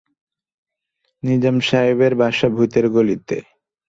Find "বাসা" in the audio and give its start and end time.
2.21-2.47